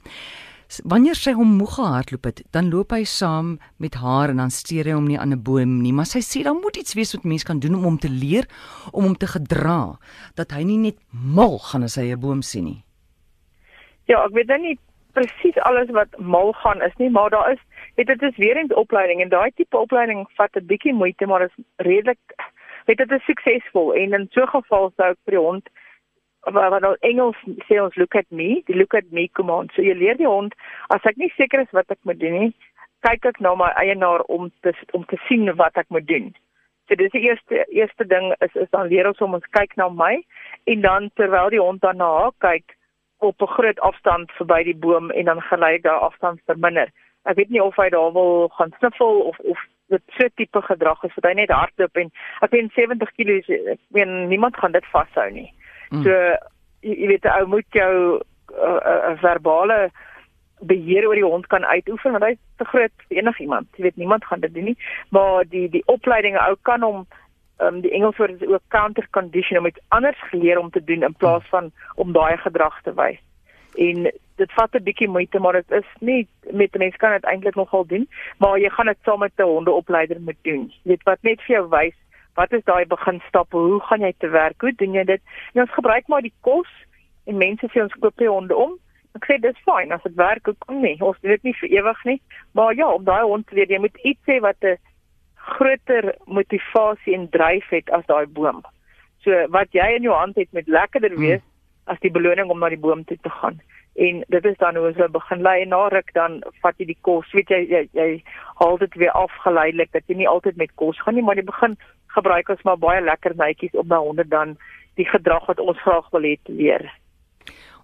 Wanneer 0.83 1.15
sy 1.15 1.31
hom 1.31 1.53
moeg 1.57 1.77
gehardloop 1.77 2.25
het, 2.27 2.41
dan 2.51 2.69
loop 2.69 2.91
hy 2.91 3.05
saam 3.07 3.57
met 3.79 3.95
haar 3.95 4.29
en 4.29 4.37
dan 4.37 4.51
steur 4.51 4.83
hy 4.83 4.95
hom 4.97 5.07
nie 5.07 5.19
aan 5.19 5.31
'n 5.33 5.43
boom 5.43 5.81
nie, 5.81 5.93
maar 5.93 6.05
sy 6.05 6.19
sê 6.19 6.43
dan 6.43 6.59
moet 6.61 6.75
iets 6.75 6.93
wees 6.93 7.13
wat 7.13 7.23
mens 7.23 7.43
kan 7.43 7.59
doen 7.59 7.75
om 7.75 7.83
hom 7.83 7.97
te 7.97 8.09
leer 8.09 8.47
om 8.91 9.03
hom 9.03 9.15
te 9.15 9.27
gedra 9.27 9.97
dat 10.35 10.51
hy 10.51 10.63
nie 10.63 10.77
net 10.77 10.97
mal 11.11 11.57
gaan 11.59 11.83
as 11.83 11.95
hy 11.95 12.11
'n 12.11 12.19
boom 12.19 12.41
sien 12.41 12.65
nie. 12.65 12.86
Ja, 14.07 14.21
ek 14.23 14.35
weet 14.35 14.47
nou 14.47 14.59
nie 14.63 14.77
presies 15.17 15.57
alles 15.67 15.89
wat 15.95 16.13
mal 16.19 16.53
gaan 16.61 16.81
is 16.85 16.93
nie, 17.01 17.09
maar 17.09 17.29
daar 17.33 17.51
is 17.51 17.63
weet 17.95 18.07
dit 18.07 18.21
is 18.21 18.37
weer 18.37 18.57
eens 18.57 18.73
opleiding 18.73 19.21
en 19.21 19.33
daai 19.33 19.51
tipe 19.55 19.77
opleiding 19.77 20.27
vat 20.37 20.55
'n 20.55 20.69
bietjie 20.69 20.93
moeite, 20.93 21.25
maar 21.25 21.41
is 21.41 21.57
redelik 21.75 22.19
weet 22.85 22.97
dit 22.97 23.11
is 23.11 23.25
suksesvol 23.25 23.93
en 23.93 24.13
in 24.13 24.27
so 24.31 24.41
'n 24.41 24.53
geval 24.55 24.91
sou 24.95 25.09
ek 25.09 25.19
vir 25.25 25.35
die 25.35 25.45
hond 25.47 25.69
wat 26.41 26.69
wat 26.71 26.81
nou 26.81 26.95
Engels 26.99 27.39
sê 27.67 27.81
ons 27.83 27.95
look 27.95 28.15
at 28.15 28.29
me, 28.29 28.61
die 28.67 28.77
look 28.77 28.93
at 28.93 29.11
me 29.11 29.27
command. 29.27 29.71
So 29.73 29.81
jy 29.81 29.93
leer 29.93 30.17
die 30.17 30.27
hond 30.27 30.55
as 30.87 31.03
ek 31.03 31.17
nie 31.17 31.31
seker 31.35 31.59
is 31.59 31.71
wat 31.71 31.91
ek 31.91 31.99
moet 32.03 32.19
doen 32.19 32.39
nie, 32.39 32.53
kyk 33.07 33.25
ek 33.25 33.39
na 33.39 33.55
my 33.55 33.71
eienaar 33.75 34.21
om 34.21 34.51
te 34.61 34.73
om 34.93 35.03
te 35.05 35.17
sien 35.27 35.55
wat 35.55 35.77
ek 35.77 35.89
moet 35.89 36.07
doen. 36.07 36.33
So 36.87 36.95
dis 36.95 37.11
die 37.11 37.27
eerste 37.27 37.65
eerste 37.67 38.07
ding 38.07 38.33
is 38.39 38.55
is 38.55 38.69
dan 38.69 38.87
leer 38.87 39.07
ons 39.07 39.21
om 39.21 39.33
ons 39.33 39.53
kyk 39.59 39.75
na 39.75 39.89
my 39.89 40.23
en 40.63 40.81
dan 40.81 41.11
terwyl 41.15 41.49
die 41.49 41.63
hond 41.63 41.81
dan 41.81 41.97
na 41.97 42.07
haar 42.19 42.31
kyk, 42.39 42.76
op 43.17 43.41
'n 43.41 43.53
groot 43.57 43.79
afstand 43.79 44.31
verby 44.31 44.63
die 44.63 44.75
boom 44.75 45.09
en 45.11 45.25
dan 45.25 45.41
gelei 45.41 45.79
daar 45.81 45.99
afstand 45.99 46.41
verminder. 46.45 46.89
Ek 47.23 47.35
weet 47.35 47.49
nie 47.49 47.63
of 47.63 47.75
hy 47.75 47.89
daar 47.89 48.13
wil 48.13 48.47
gaan 48.47 48.73
sniffel 48.77 49.19
of 49.19 49.39
of 49.39 49.59
dit 49.87 50.01
so 50.07 50.27
tipe 50.35 50.61
gedrag 50.61 51.03
is 51.03 51.15
dat 51.15 51.23
hy 51.31 51.33
net 51.33 51.49
hardloop 51.49 51.95
en 51.95 52.11
ek 52.41 52.51
weet 52.51 52.71
70 52.75 53.11
kg 53.15 53.49
ek 53.73 53.79
meen 53.95 54.27
niemand 54.27 54.57
gaan 54.57 54.71
dit 54.71 54.85
vashou 54.85 55.31
nie. 55.31 55.53
Mm. 55.89 56.03
So 56.03 56.11
jy, 56.81 56.93
jy 56.93 57.07
weet 57.07 57.25
ou 57.25 57.47
moet 57.47 57.65
jou 57.69 57.93
'n 58.17 58.21
uh, 58.63 58.79
uh, 59.11 59.17
verbale 59.21 59.89
beheer 60.59 61.07
oor 61.07 61.15
die 61.15 61.23
hond 61.23 61.47
kan 61.47 61.65
uitoefen 61.65 62.11
want 62.11 62.23
hy 62.23 62.33
is 62.35 62.43
te 62.57 62.65
groot 62.65 62.93
vir 63.07 63.17
enigiemand. 63.17 63.67
Jy 63.75 63.83
weet 63.83 63.95
niemand 63.95 64.25
gaan 64.25 64.39
dit 64.39 64.53
doen 64.53 64.63
nie, 64.63 64.77
maar 65.09 65.45
die 65.45 65.69
die 65.69 65.83
opleidinge 65.85 66.39
ou 66.39 66.55
kan 66.61 66.81
hom 66.81 67.05
um, 67.59 67.81
die 67.81 67.91
Engels 67.91 68.17
woord 68.17 68.41
is 68.41 68.47
ook 68.47 68.61
counter 68.67 69.07
condition 69.11 69.59
om 69.59 69.65
iets 69.65 69.81
anders 69.87 70.19
geleer 70.29 70.59
om 70.59 70.69
te 70.69 70.83
doen 70.83 71.03
in 71.03 71.15
plaas 71.17 71.43
van 71.49 71.71
om 71.95 72.11
daai 72.13 72.37
gedrag 72.37 72.81
te 72.83 72.93
wys. 72.93 73.21
En 73.75 74.11
dit 74.35 74.51
vat 74.53 74.75
'n 74.75 74.83
bietjie 74.83 75.07
moeite, 75.07 75.39
maar 75.39 75.53
dit 75.53 75.71
is 75.71 75.89
nie 75.99 76.27
met 76.51 76.77
mense 76.77 76.97
kan 76.97 77.11
dit 77.11 77.23
eintlik 77.23 77.55
nogal 77.55 77.85
doen, 77.85 78.07
maar 78.37 78.59
jy 78.59 78.69
gaan 78.69 78.85
dit 78.85 78.97
saam 79.03 79.19
met 79.19 79.31
'n 79.37 79.41
hondeopleider 79.43 80.21
moet 80.21 80.41
doen. 80.41 80.71
Jy 80.83 80.89
weet 80.91 81.03
wat 81.03 81.21
net 81.21 81.41
vir 81.41 81.55
jou 81.55 81.69
wys 81.69 81.95
wat 82.37 82.53
is 82.53 82.63
daai 82.63 82.85
beginstappe? 82.85 83.57
Hoe 83.57 83.79
gaan 83.89 84.03
jy 84.05 84.13
te 84.17 84.29
werk? 84.29 84.61
Hoe 84.61 84.73
doen 84.75 84.93
jy 84.93 85.03
dit? 85.03 85.21
En 85.53 85.61
ons 85.61 85.73
gebruik 85.73 86.07
maar 86.07 86.21
die 86.21 86.33
kos 86.41 86.69
en 87.25 87.37
mense 87.37 87.69
sê 87.73 87.81
ons 87.81 87.97
koop 87.99 88.17
die 88.21 88.29
honde 88.29 88.55
om. 88.55 88.75
Ek 89.17 89.25
sê 89.25 89.39
dis 89.41 89.63
fyn 89.65 89.95
as 89.95 90.03
dit 90.05 90.13
werk, 90.19 90.45
hoekom 90.45 90.83
nie? 90.83 90.95
Ons 91.01 91.17
doen 91.23 91.33
dit 91.33 91.47
nie 91.49 91.55
vir 91.61 91.73
ewig 91.79 92.03
nie. 92.05 92.19
Maar 92.53 92.75
ja, 92.77 92.91
om 92.93 93.07
daai 93.07 93.23
hond 93.25 93.47
te 93.47 93.57
leer, 93.57 93.73
jy 93.73 93.81
moet 93.81 93.97
iets 94.05 94.29
sê 94.29 94.37
wat 94.45 94.61
'n 94.61 94.77
groter 95.47 96.15
motivasie 96.25 97.15
en 97.15 97.29
dryf 97.29 97.69
het 97.69 97.89
as 97.95 98.05
daai 98.11 98.27
boom. 98.27 98.61
So 99.23 99.47
wat 99.53 99.73
jy 99.75 99.87
in 99.95 100.07
jou 100.07 100.15
hand 100.15 100.35
het 100.39 100.51
met 100.51 100.67
lekkerder 100.67 101.15
hmm. 101.15 101.23
wees 101.23 101.41
hmm. 101.41 101.93
as 101.93 101.99
die 102.03 102.11
beloning 102.11 102.51
om 102.51 102.59
na 102.59 102.69
die 102.73 102.83
boom 102.83 103.03
toe 103.07 103.17
te 103.23 103.31
gaan. 103.39 103.61
En 103.97 104.21
dit 104.29 104.45
is 104.45 104.57
dan 104.61 104.75
hoe 104.77 104.91
ons 104.91 105.11
begin 105.11 105.41
lei 105.41 105.61
en 105.63 105.71
na 105.73 105.87
ruk 105.89 106.11
dan 106.13 106.41
vat 106.61 106.77
jy 106.77 106.91
die 106.91 106.99
kos. 107.01 107.31
Weet 107.33 107.49
jy 107.53 107.63
jy, 107.71 107.83
jy 107.97 108.09
haal 108.61 108.77
dit 108.83 108.99
weer 109.01 109.15
af 109.17 109.33
geleidelik 109.45 109.91
dat 109.95 110.05
jy 110.07 110.19
nie 110.19 110.29
altyd 110.29 110.59
met 110.61 110.75
kos 110.75 110.99
gaan 111.01 111.17
nie, 111.17 111.25
maar 111.25 111.39
jy 111.39 111.47
begin 111.47 111.77
gebruik 112.13 112.49
ons 112.53 112.63
maar 112.67 112.77
baie 112.81 113.01
lekker 113.01 113.35
netjies 113.37 113.73
om 113.77 113.87
by 113.89 113.99
honde 114.03 114.27
dan 114.29 114.55
die 114.97 115.07
gedrag 115.07 115.45
wat 115.49 115.59
ons 115.61 115.81
graag 115.85 116.09
wil 116.13 116.25
hê 116.25 116.35
te 116.43 116.53
leer. 116.53 116.85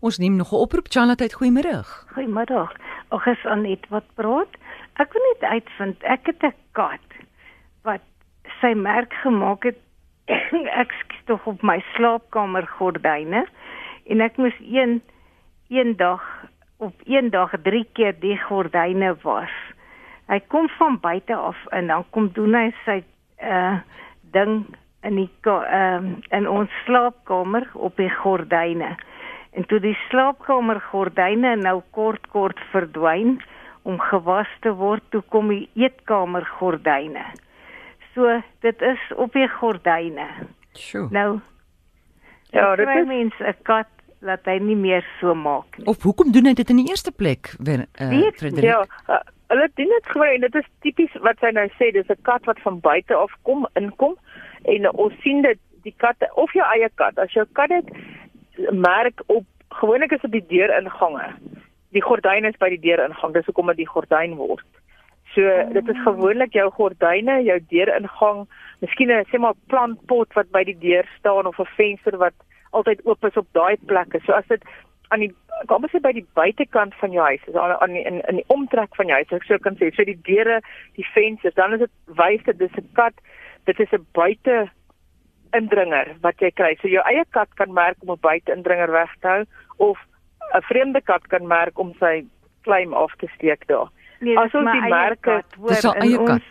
Ons 0.04 0.20
neem 0.20 0.36
nog 0.36 0.52
'n 0.52 0.64
oproep 0.66 0.92
Charlotte, 0.92 1.34
goeiemôre. 1.40 1.86
Goeiemôre. 2.14 2.68
Ag, 3.10 3.28
is 3.28 3.46
Anet 3.46 3.88
wat 3.90 4.04
praat? 4.16 4.52
Ek 5.00 5.14
wil 5.14 5.22
net 5.32 5.42
uitvind, 5.52 6.04
ek 6.04 6.26
het 6.26 6.44
'n 6.44 6.54
kat 6.72 7.14
wat 7.84 8.04
sy 8.62 8.74
merk 8.80 9.14
gemaak 9.24 9.68
het 9.68 9.80
ek 10.82 10.94
skiet 11.02 11.26
tog 11.28 11.48
op 11.52 11.64
my 11.64 11.80
slaapkamer 11.94 12.68
gordyne 12.78 13.46
en 14.12 14.24
ek 14.24 14.40
moes 14.40 14.56
een 14.62 15.02
een 15.74 15.96
dag 16.00 16.24
op 16.84 16.94
een 17.08 17.30
dag 17.32 17.54
drie 17.64 17.86
keer 17.94 18.16
die 18.20 18.38
gordyne 18.38 19.14
was. 19.24 19.52
Hy 20.28 20.40
kom 20.52 20.68
van 20.78 21.00
buite 21.00 21.36
af 21.36 21.60
en 21.72 21.88
dan 21.88 22.04
kom 22.12 22.30
doen 22.36 22.56
hy 22.56 22.70
sy 22.86 23.02
uh 23.44 23.80
ding 24.34 24.64
in 25.06 25.16
die 25.20 25.30
uh, 25.46 26.02
in 26.32 26.48
ons 26.50 26.72
slaapkamer 26.86 27.68
op 27.74 27.98
die 28.02 28.10
gordyne. 28.10 28.96
En 29.54 29.68
toe 29.70 29.80
die 29.80 29.98
slaapkamer 30.10 30.80
gordyne 30.90 31.56
nou 31.62 31.82
kort 31.92 32.28
kort 32.34 32.60
verdwyn 32.72 33.38
om 33.84 34.00
gewas 34.00 34.50
te 34.66 34.72
word, 34.80 35.04
toe 35.12 35.22
kom 35.30 35.52
die 35.52 35.68
eetkamer 35.76 36.48
gordyne. 36.58 37.26
So 38.14 38.42
dit 38.60 38.82
is 38.82 39.12
op 39.16 39.34
die 39.34 39.48
gordyne. 39.48 40.28
Sjoe. 40.74 41.08
Nou 41.12 41.40
Ja, 42.54 42.76
dit 42.76 42.88
is 42.88 43.06
mens 43.06 43.34
'n 43.40 43.56
kat 43.62 43.88
laat 44.20 44.46
hy 44.46 44.58
nie 44.58 44.76
meer 44.76 45.06
so 45.20 45.34
maak 45.36 45.78
nie. 45.78 45.88
Of 45.88 46.04
hoekom 46.04 46.32
doen 46.32 46.46
hy 46.46 46.54
dit 46.54 46.70
in 46.70 46.76
die 46.76 46.90
eerste 46.90 47.12
plek? 47.12 47.56
Wer 47.60 47.86
uh, 48.02 48.32
Frederik. 48.38 48.64
Ja, 48.64 48.86
uh, 49.10 49.20
hulle 49.48 49.70
doen 49.74 49.92
dit 49.96 50.06
gewoon 50.06 50.28
en 50.28 50.42
dit 50.42 50.56
is 50.56 50.70
tipies 50.86 51.16
wat 51.26 51.40
sy 51.40 51.52
nou 51.56 51.68
sê, 51.80 51.92
dis 51.92 52.10
'n 52.10 52.22
kat 52.22 52.46
wat 52.46 52.60
van 52.60 52.80
buite 52.80 53.16
af 53.16 53.34
kom, 53.42 53.68
inkom 53.74 54.16
en 54.62 54.92
ons 54.92 55.14
sien 55.22 55.42
dit 55.42 55.60
die 55.84 55.96
katte 55.98 56.30
of 56.36 56.54
jou 56.54 56.66
eie 56.76 56.90
kat, 56.96 57.20
as 57.20 57.34
jou 57.34 57.46
kat 57.54 57.70
dit 57.70 57.92
merk 58.72 59.24
op 59.26 59.46
gewoonlik 59.70 60.12
is 60.12 60.22
dit 60.22 60.32
die 60.32 60.48
deuringange. 60.48 61.34
Die 61.92 62.02
gordyn 62.02 62.46
is 62.46 62.58
by 62.58 62.70
die 62.70 62.80
deuringang, 62.80 63.34
dis 63.34 63.46
hoekom 63.46 63.68
dit 63.68 63.78
die 63.78 63.90
gordyn 63.90 64.36
word. 64.36 64.66
So 65.34 65.42
dit 65.74 65.88
is 65.90 66.02
gewoonlik 66.06 66.54
jou 66.54 66.70
gordyne, 66.72 67.40
jou 67.44 67.60
deuringang, 67.70 68.48
miskien 68.82 69.12
'n 69.12 69.26
sê 69.32 69.40
maar 69.40 69.58
plantpot 69.68 70.34
wat 70.34 70.52
by 70.52 70.64
die 70.64 70.78
deur 70.78 71.06
staan 71.18 71.48
of 71.48 71.60
'n 71.60 71.76
venster 71.78 72.18
wat 72.18 72.34
altyd 72.72 73.06
oop 73.06 73.26
is 73.26 73.38
op 73.38 73.48
daai 73.52 73.78
plekke. 73.86 74.20
So 74.26 74.34
as 74.34 74.48
dit 74.48 74.64
aan 75.10 75.20
die 75.20 75.34
kom 75.70 75.84
ons 75.84 75.92
sê 75.94 76.02
by 76.02 76.12
die 76.12 76.28
buitekant 76.36 76.96
van 77.00 77.12
jou 77.12 77.26
huis, 77.26 77.42
is 77.48 77.56
aan 77.56 77.76
aan 77.82 77.96
in 77.96 78.22
in 78.30 78.36
die 78.36 78.50
omtrek 78.56 78.96
van 78.96 79.08
jou 79.08 79.16
huis, 79.16 79.32
ek 79.32 79.44
sou 79.44 79.60
kan 79.60 79.76
sê, 79.80 79.92
so 79.96 80.04
die 80.04 80.22
deure, 80.30 80.62
die 80.98 81.08
vensters, 81.14 81.56
dan 81.56 81.74
is 81.74 81.80
dit 81.80 81.92
wys 82.22 82.44
dit 82.46 82.58
dis 82.58 82.78
'n 82.78 82.90
kat, 82.94 83.14
dit 83.66 83.80
is 83.80 83.94
'n 83.94 84.06
buite 84.14 84.70
indringer 85.54 86.16
wat 86.22 86.40
jy 86.42 86.52
kry. 86.52 86.76
So 86.82 86.88
jou 86.88 87.04
eie 87.06 87.26
kat 87.32 87.50
kan 87.56 87.74
merk 87.74 87.98
om 88.02 88.12
'n 88.12 88.22
buite 88.22 88.52
indringer 88.52 88.92
weg 88.92 89.12
te 89.22 89.28
hou 89.28 89.44
of 89.78 89.98
'n 90.54 90.62
vreemde 90.62 91.02
kat 91.02 91.28
kan 91.28 91.48
merk 91.48 91.80
om 91.80 91.94
sy 92.00 92.26
claim 92.64 92.94
af 92.94 93.12
te 93.18 93.28
steek 93.36 93.68
daar. 93.68 93.90
Nee, 94.24 94.38
As 94.40 94.54
ons 94.56 94.72
die 94.72 94.82
merke, 94.90 95.42
dis 95.68 95.84
haar 95.84 95.96
eie 96.06 96.18
kat. 96.24 96.42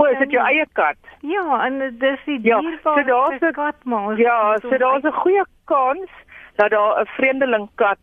O, 0.00 0.04
is 0.10 0.18
dit 0.18 0.30
jou 0.34 0.42
eie 0.44 0.64
kat? 0.72 0.96
Ja, 1.22 1.44
en 1.66 1.78
dis 1.98 2.20
die 2.26 2.38
Ja, 2.42 2.60
dierbare 2.60 3.02
so 3.02 3.08
daar's 3.10 3.40
'n- 3.42 3.52
kat 3.52 3.84
maar. 3.84 4.16
Ja, 4.18 4.58
so 4.60 4.76
daar's 4.78 5.04
'n 5.04 5.12
goeie 5.12 5.44
kans 5.64 6.10
dat 6.56 6.70
daar 6.70 7.00
'n 7.02 7.06
vreemdeling 7.16 7.68
kat 7.76 7.98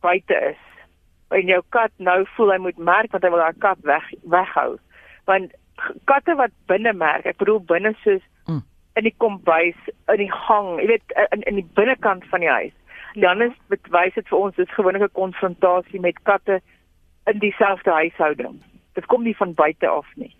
buite 0.00 0.34
is. 0.50 0.56
En 1.30 1.46
jou 1.46 1.62
kat 1.74 1.90
nou 1.96 2.24
voel 2.36 2.52
hy 2.52 2.58
moet 2.58 2.78
merk 2.78 3.10
want 3.12 3.24
hy 3.24 3.30
wil 3.30 3.40
haar 3.44 3.54
kat 3.58 3.78
weg 3.82 4.04
weghou. 4.22 4.78
Want 5.28 5.52
katte 6.04 6.34
wat 6.34 6.50
binne 6.66 6.92
merk, 6.92 7.26
ek 7.26 7.36
bedoel 7.38 7.60
binne 7.60 7.94
soos 8.04 8.22
Mm. 8.48 8.62
in 8.96 9.02
die 9.04 9.14
kombuis, 9.18 9.76
in 10.08 10.16
die 10.16 10.32
gang, 10.32 10.80
jy 10.80 10.86
weet 10.86 11.02
in 11.32 11.42
in 11.42 11.54
die 11.54 11.68
binnekant 11.74 12.24
van 12.30 12.40
die 12.40 12.48
huis. 12.48 12.72
Dan 13.14 13.42
is 13.42 13.52
dit 13.68 13.80
wys 13.90 14.14
dit 14.14 14.28
vir 14.28 14.38
ons 14.38 14.54
dis 14.56 14.70
gewoonlik 14.74 15.02
'n 15.02 15.12
konfrontasie 15.12 16.00
met 16.00 16.22
katte 16.22 16.60
in 17.32 17.38
dieselfde 17.38 17.90
huishouding. 17.90 18.60
Dit 18.92 19.06
kom 19.06 19.22
nie 19.22 19.36
van 19.36 19.54
buite 19.54 19.88
af 19.88 20.06
nie. 20.14 20.34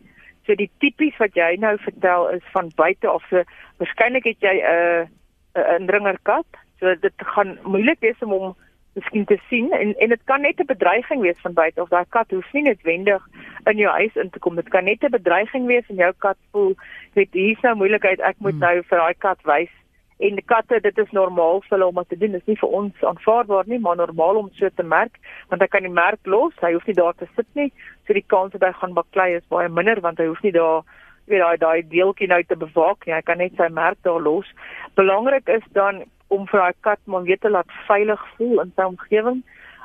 So 0.47 0.57
die 0.57 0.71
tipies 0.81 1.17
wat 1.21 1.37
jy 1.37 1.57
nou 1.61 1.77
vertel 1.85 2.29
is 2.37 2.47
van 2.55 2.71
buite 2.77 3.09
af. 3.09 3.25
So 3.29 3.43
waarskynlik 3.83 4.25
het 4.25 4.41
jy 4.41 4.55
'n 4.61 4.65
uh, 4.65 5.63
'n 5.63 5.81
indringerkat. 5.81 6.49
So 6.81 6.95
dit 6.95 7.13
gaan 7.17 7.59
moeilik 7.63 8.01
wees 8.01 8.19
om 8.21 8.31
hom 8.31 8.57
miskien 8.95 9.25
te 9.25 9.39
sien 9.49 9.73
en 9.73 9.95
en 9.99 10.09
dit 10.09 10.23
kan 10.25 10.41
net 10.41 10.61
'n 10.61 10.73
bedreiging 10.73 11.21
wees 11.21 11.41
van 11.41 11.53
buite 11.53 11.83
of 11.83 11.89
daai 11.89 12.05
kat 12.09 12.31
hoef 12.31 12.53
nie 12.53 12.63
noodwendig 12.63 13.23
in 13.65 13.77
jou 13.77 13.93
huis 13.93 14.17
in 14.17 14.31
te 14.31 14.39
kom. 14.39 14.55
Dit 14.55 14.69
kan 14.69 14.85
net 14.85 15.03
'n 15.03 15.11
bedreiging 15.11 15.67
wees 15.67 15.89
en 15.89 15.97
jou 15.97 16.13
kat 16.19 16.37
voel, 16.51 16.75
weet 17.13 17.33
hier's 17.33 17.61
nou 17.61 17.75
moeilikheid, 17.75 18.21
ek 18.21 18.37
moet 18.39 18.53
hmm. 18.53 18.61
nou 18.61 18.83
vir 18.83 18.99
daai 18.99 19.15
kat 19.19 19.43
wys 19.43 19.71
en 20.19 20.39
die 20.39 20.45
katte 20.51 20.81
dit 20.83 20.99
is 20.99 21.11
normaal 21.15 21.61
vir 21.65 21.77
hulle 21.77 21.89
om 21.91 22.01
te 22.03 22.19
doen. 22.19 22.35
Dit 22.35 22.43
is 22.43 22.51
nie 22.51 22.61
vir 22.61 22.75
ons 22.81 23.05
aanvaarbaar 23.11 23.69
nie, 23.71 23.79
maar 23.79 23.99
normaal 24.01 24.41
om 24.43 24.51
so 24.59 24.71
te 24.75 24.83
merk 24.83 25.19
want 25.51 25.63
hy 25.63 25.69
kan 25.71 25.87
die 25.87 25.95
merk 25.95 26.27
los. 26.27 26.55
Hy 26.63 26.73
hoef 26.75 26.87
nie 26.91 26.97
daar 26.99 27.15
te 27.19 27.29
sit 27.37 27.49
nie. 27.55 27.71
So 28.07 28.17
die 28.17 28.27
kans 28.27 28.57
dat 28.57 28.67
hy 28.67 28.73
gaan 28.81 28.97
baklei 28.99 29.35
is 29.37 29.47
baie 29.53 29.69
minder 29.69 30.03
want 30.03 30.19
hy 30.19 30.27
hoef 30.31 30.43
nie 30.43 30.55
daar 30.57 30.83
weet 31.29 31.45
daai 31.45 31.57
daai 31.63 31.89
deeltjie 31.93 32.29
nou 32.29 32.43
te 32.43 32.59
bewaak 32.59 33.07
nie. 33.07 33.15
Hy 33.15 33.23
kan 33.23 33.39
net 33.39 33.55
sy 33.57 33.71
merk 33.71 34.03
daar 34.03 34.21
los. 34.21 34.51
Belangrik 34.99 35.49
is 35.55 35.65
dan 35.79 36.03
om 36.35 36.47
vir 36.51 36.65
daai 36.65 36.83
kat 36.87 37.01
maar 37.07 37.27
weet 37.29 37.45
te 37.47 37.53
laat 37.55 37.79
veilig 37.87 38.27
voel 38.37 38.65
in 38.65 38.75
sy 38.75 38.91
omgewing. 38.91 39.43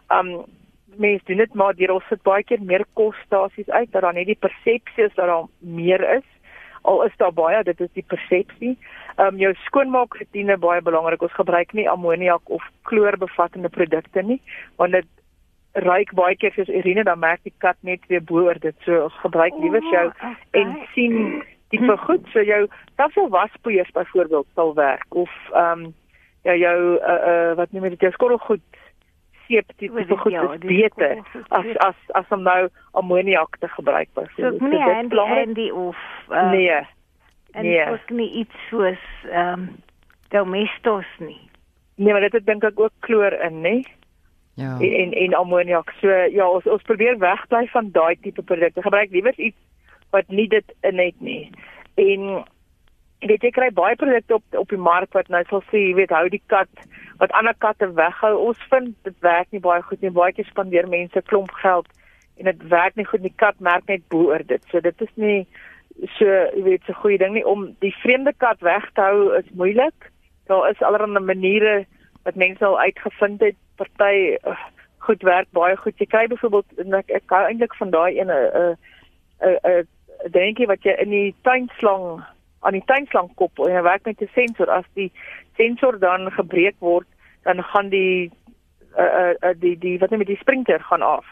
Um 0.10 0.36
mense 0.98 1.26
doen 1.26 1.42
dit 1.42 1.54
maar 1.58 1.74
deur 1.74 1.96
ons 1.96 2.10
sit 2.10 2.22
baie 2.26 2.44
keer 2.46 2.62
meer 2.62 2.84
kosstasies 2.94 3.70
uit 3.70 3.90
dat 3.92 4.04
dan 4.06 4.14
net 4.18 4.30
die 4.30 4.38
persepsie 4.38 5.08
is 5.08 5.16
dat 5.18 5.30
daar 5.30 5.48
meer 5.60 6.04
is. 6.18 6.33
Al 6.84 7.04
is 7.08 7.16
daar 7.18 7.34
baie, 7.34 7.64
dit 7.64 7.80
is 7.82 7.92
die 7.98 8.06
persepsie. 8.08 8.76
Um 9.22 9.38
jou 9.42 9.54
skoonmaakroetine 9.66 10.58
baie 10.58 10.82
belangrik. 10.82 11.22
Ons 11.22 11.36
gebruik 11.40 11.74
nie 11.74 11.90
ammoniak 11.90 12.50
of 12.52 12.64
kloorbevattende 12.90 13.70
produkte 13.70 14.22
nie, 14.22 14.42
want 14.82 14.98
dit 14.98 15.10
ryk 15.84 16.14
baie 16.14 16.36
keer 16.38 16.54
soos 16.54 16.70
urine 16.70 17.04
dan 17.08 17.20
merk 17.20 17.42
die 17.48 17.54
kat 17.64 17.78
net 17.82 18.04
weer 18.12 18.22
bo 18.22 18.46
oor 18.46 18.60
dit. 18.62 18.76
So 18.86 19.08
ons 19.08 19.20
gebruik 19.24 19.58
liewer 19.62 19.86
jou 19.92 20.06
oh, 20.12 20.14
okay. 20.14 20.62
en 20.62 20.78
sien 20.94 21.44
tipe 21.74 21.98
goed 22.06 22.28
so 22.34 22.44
jou 22.46 22.68
tafel 23.02 23.30
waspoeiers 23.34 23.92
byvoorbeeld 23.98 24.48
sal 24.54 24.74
werk 24.78 25.16
of 25.26 25.32
ehm 25.54 25.86
um, 25.86 25.94
ja 26.44 26.56
jou 26.60 26.80
uh, 27.00 27.20
uh 27.32 27.52
wat 27.58 27.72
noem 27.72 27.88
jy 27.88 27.94
dit 27.96 28.06
jou 28.06 28.12
skorrelgoed 28.18 28.83
seep 29.48 29.72
tipe 29.78 30.18
goed 30.18 30.32
ja, 30.32 30.44
is 30.54 30.60
beter 30.60 31.22
as 31.50 31.66
as 31.78 31.96
as 32.20 32.30
om 32.30 32.44
nou 32.44 32.70
ammoniak 32.92 33.58
te 33.60 33.68
gebruik 33.68 34.10
byvoorbeeld. 34.14 34.60
So 34.60 34.68
nee, 34.68 34.90
en 34.90 35.10
en 35.12 35.54
die 35.54 35.74
of 35.74 35.98
uh, 36.30 36.50
nee. 36.52 36.82
En 37.52 37.64
nee. 37.64 37.90
ook 37.90 38.10
nie 38.10 38.32
iets 38.32 38.68
soos 38.70 39.02
ehm 39.32 39.60
um, 39.60 39.76
domestos 40.30 41.06
nie. 41.20 41.50
Nee, 41.96 42.12
maar 42.12 42.22
dit 42.22 42.32
het 42.34 42.46
dink 42.46 42.64
ek 42.64 42.80
ook 42.80 42.94
kloor 43.00 43.32
in, 43.32 43.62
nê? 43.62 43.84
Ja. 44.54 44.78
En 44.80 44.94
en, 44.94 45.12
en 45.12 45.34
ammoniak. 45.34 45.94
So 46.02 46.10
ja, 46.10 46.50
ons 46.50 46.66
ons 46.66 46.82
probeer 46.82 47.18
wegbly 47.18 47.68
van 47.68 47.92
daai 47.92 48.18
tipe 48.22 48.42
produkte. 48.42 48.82
Gebruik 48.82 49.12
liewer 49.12 49.38
iets 49.38 49.58
wat 50.10 50.28
nie 50.28 50.48
dit 50.48 50.76
in 50.82 51.00
het 51.00 51.22
nie. 51.22 51.50
En 51.96 52.44
Jy 53.24 53.30
weet 53.30 53.46
jy 53.48 53.50
kry 53.56 53.70
baie 53.72 53.96
produkte 53.96 54.36
op 54.36 54.56
op 54.60 54.72
die 54.74 54.82
mark 54.84 55.14
wat 55.16 55.30
nou 55.32 55.40
sal 55.48 55.62
sê, 55.70 55.80
jy 55.80 55.94
weet, 55.96 56.12
hou 56.12 56.26
die 56.28 56.42
kat 56.52 56.68
wat 57.18 57.32
ander 57.32 57.56
katte 57.58 57.90
weghou. 57.94 58.34
Ons 58.48 58.62
vind 58.70 58.96
dit 59.04 59.20
werk 59.20 59.52
nie 59.52 59.62
baie 59.64 59.82
goed 59.82 60.02
nie. 60.02 60.12
Baie 60.12 60.34
keer 60.34 60.46
spandeer 60.50 60.88
mense 60.90 61.22
klomp 61.30 61.52
geld 61.62 61.88
en 62.38 62.50
dit 62.50 62.68
werk 62.70 62.96
nie 62.96 63.06
goed 63.06 63.22
nie. 63.22 63.30
Die 63.30 63.42
kat 63.46 63.60
merk 63.60 63.88
net 63.88 64.08
bo 64.10 64.32
oor 64.32 64.44
dit. 64.48 64.64
So 64.72 64.82
dit 64.82 65.02
is 65.02 65.14
nie 65.16 65.48
so, 66.18 66.26
jy 66.26 66.64
weet, 66.66 66.86
so 66.88 66.98
goeie 67.04 67.20
ding 67.22 67.36
nie 67.38 67.46
om 67.46 67.70
die 67.86 67.94
vreemde 68.02 68.34
kat 68.38 68.62
weg 68.66 68.90
te 68.94 69.06
hou 69.06 69.34
is 69.38 69.50
moeilik. 69.58 70.10
Daar 70.50 70.70
is 70.72 70.82
allerlei 70.82 71.24
maniere 71.24 71.84
wat 72.24 72.40
mense 72.40 72.66
al 72.66 72.80
uitgevind 72.80 73.42
het. 73.42 73.60
Party 73.78 74.38
goed 75.04 75.24
werk 75.28 75.50
baie 75.52 75.78
goed. 75.78 75.98
Jy 76.00 76.08
kry 76.10 76.28
byvoorbeeld 76.32 76.94
ek 77.02 77.12
ek 77.22 77.36
hou 77.36 77.44
eintlik 77.48 77.76
van 77.80 77.92
daai 77.94 78.20
ene 78.20 78.38
'n 78.38 78.76
'n 79.42 79.58
'n 79.64 80.32
dingetjie 80.32 80.68
wat 80.68 80.84
jy 80.84 80.96
in 81.04 81.10
die 81.10 81.36
tuinslang 81.44 82.24
aan 82.64 82.78
die 82.78 82.86
tuinslang 82.88 83.30
kop 83.40 83.60
en 83.66 83.76
hy 83.76 83.84
werk 83.86 84.06
met 84.06 84.22
'n 84.22 84.32
sensor 84.34 84.70
as 84.70 84.88
die 84.94 85.12
sensor 85.60 86.00
dan 86.00 86.32
gebreek 86.32 86.76
word 86.80 87.08
dan 87.44 87.64
gaan 87.64 87.90
die 87.90 88.32
uh, 88.98 89.34
uh, 89.40 89.54
die 89.60 89.78
die 89.78 90.00
wat 90.00 90.10
net 90.10 90.20
met 90.20 90.32
die 90.32 90.40
sprinter 90.40 90.80
gaan 90.80 91.02
af. 91.02 91.26